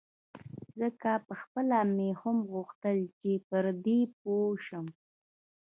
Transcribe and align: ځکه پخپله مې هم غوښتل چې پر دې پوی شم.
ځکه 0.79 1.09
پخپله 1.27 1.79
مې 1.95 2.09
هم 2.21 2.37
غوښتل 2.51 2.97
چې 3.19 3.31
پر 3.47 3.65
دې 3.85 3.99
پوی 4.21 4.51
شم. 4.65 4.85